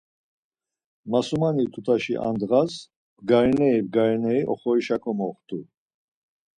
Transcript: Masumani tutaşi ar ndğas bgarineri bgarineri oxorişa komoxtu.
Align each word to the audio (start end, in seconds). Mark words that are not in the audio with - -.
Masumani 1.11 1.63
tutaşi 1.73 2.15
ar 2.27 2.33
ndğas 2.39 2.73
bgarineri 3.23 3.81
bgarineri 3.85 4.41
oxorişa 4.53 4.97
komoxtu. 5.03 5.57